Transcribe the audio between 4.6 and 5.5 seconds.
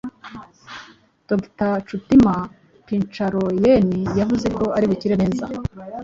ari bukire neza